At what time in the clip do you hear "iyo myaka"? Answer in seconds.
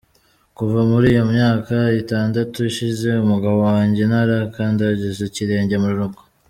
1.13-1.75